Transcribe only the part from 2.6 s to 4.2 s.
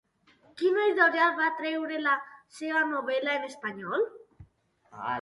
seva novel·la en espanyol?